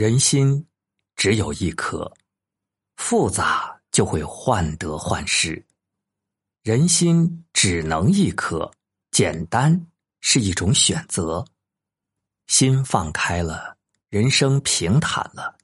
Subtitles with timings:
[0.00, 0.66] 人心
[1.14, 2.10] 只有一颗，
[2.96, 5.62] 复杂就会患得患失；
[6.62, 8.72] 人心只能一颗，
[9.10, 9.78] 简单
[10.22, 11.44] 是一种选择。
[12.46, 13.76] 心放开了，
[14.08, 15.54] 人生平坦了；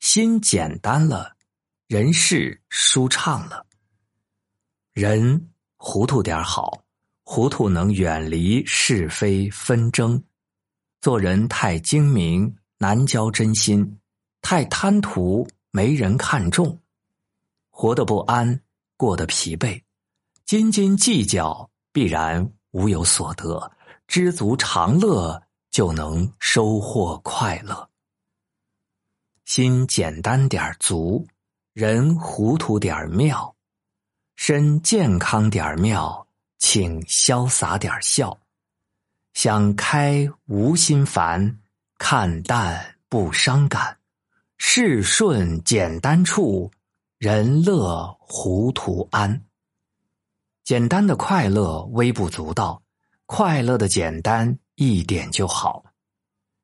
[0.00, 1.36] 心简单了，
[1.86, 3.66] 人事舒畅了。
[4.94, 6.82] 人糊涂点好，
[7.24, 10.18] 糊涂能远离是非纷争；
[11.02, 12.56] 做人太精明。
[12.78, 13.98] 难交真心，
[14.42, 16.78] 太贪图没人看重，
[17.70, 18.60] 活得不安，
[18.96, 19.82] 过得疲惫，
[20.44, 23.72] 斤斤计较必然无有所得。
[24.06, 27.88] 知足常乐，就能收获快乐。
[29.44, 31.26] 心简单点足，
[31.72, 33.56] 人糊涂点妙，
[34.36, 36.26] 身健康点妙，
[36.58, 38.38] 请潇洒点笑。
[39.34, 41.58] 想开无心烦。
[41.98, 43.96] 看淡不伤感，
[44.58, 46.70] 事顺简单处，
[47.18, 49.42] 人乐糊涂安。
[50.62, 52.82] 简单的快乐微不足道，
[53.24, 55.84] 快乐的简单一点就好。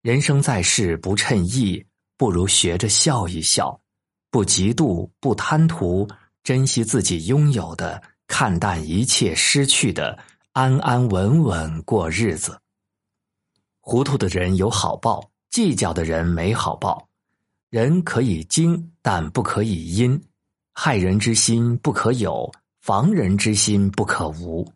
[0.00, 1.84] 人生在世不称意，
[2.16, 3.80] 不如学着笑一笑，
[4.30, 6.08] 不嫉妒，不贪图，
[6.44, 10.18] 珍惜自己拥有的，看淡一切失去的，
[10.52, 12.60] 安安稳稳过日子。
[13.88, 17.08] 糊涂的人有好报，计较的人没好报。
[17.70, 20.20] 人可以精，但不可以阴。
[20.72, 24.66] 害人之心不可有，防人之心不可无。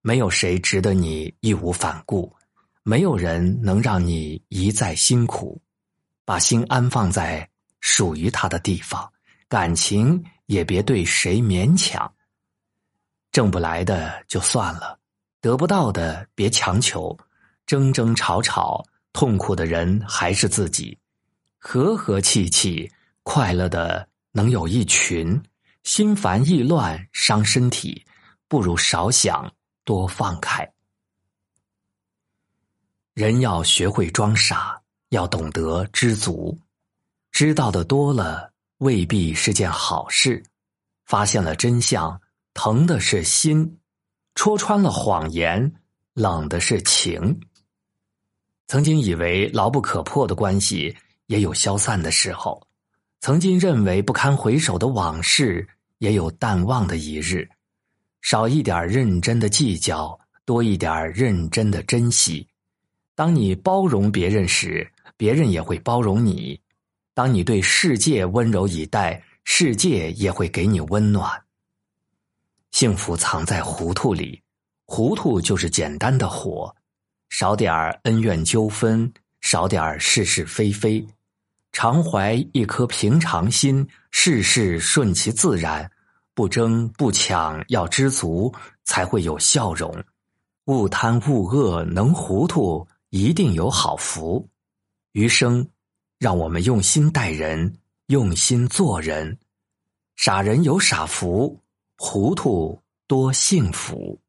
[0.00, 2.34] 没有谁值得你义无反顾，
[2.82, 5.60] 没有人能让你一再辛苦。
[6.24, 7.46] 把心安放在
[7.80, 9.12] 属于他的地方，
[9.46, 12.10] 感情也别对谁勉强。
[13.30, 14.98] 挣不来的就算了，
[15.42, 17.14] 得不到的别强求。
[17.66, 20.96] 争争吵吵，痛苦的人还是自己；
[21.58, 22.90] 和和气气，
[23.22, 25.42] 快乐的能有一群。
[25.84, 28.06] 心烦意乱伤身体，
[28.46, 29.52] 不如少想
[29.84, 30.72] 多放开。
[33.14, 36.56] 人要学会装傻，要懂得知足。
[37.32, 40.40] 知道的多了，未必是件好事。
[41.04, 42.20] 发现了真相，
[42.54, 43.66] 疼的是心；
[44.36, 45.74] 戳穿了谎言，
[46.14, 47.40] 冷的是情。
[48.72, 50.96] 曾经以为牢不可破的关系
[51.26, 52.66] 也有消散的时候，
[53.20, 55.68] 曾经认为不堪回首的往事
[55.98, 57.46] 也有淡忘的一日。
[58.22, 62.48] 少一点认真的计较，多一点认真的珍惜。
[63.14, 66.58] 当你包容别人时，别人也会包容你；
[67.12, 71.30] 当你对世界温柔以待，世界也会给你温暖。
[72.70, 74.40] 幸福藏在糊涂里，
[74.86, 76.74] 糊涂就是简单的活。
[77.32, 79.10] 少点儿恩怨纠纷，
[79.40, 81.02] 少点儿是是非非，
[81.72, 85.90] 常怀一颗平常心，事事顺其自然，
[86.34, 88.54] 不争不抢，要知足，
[88.84, 90.04] 才会有笑容。
[90.66, 94.46] 勿贪勿恶，能糊涂，一定有好福。
[95.12, 95.66] 余生，
[96.18, 97.78] 让我们用心待人，
[98.08, 99.38] 用心做人。
[100.16, 101.58] 傻人有傻福，
[101.96, 104.20] 糊涂多幸福。